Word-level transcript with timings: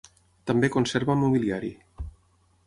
També 0.51 0.69
conserva 0.75 1.17
mobiliari. 1.25 1.71